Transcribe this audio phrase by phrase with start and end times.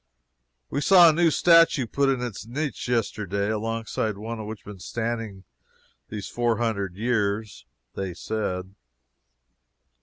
[0.71, 4.71] We saw a new statue put in its niche yesterday, alongside of one which had
[4.71, 5.43] been standing
[6.09, 8.73] these four hundred years, they said.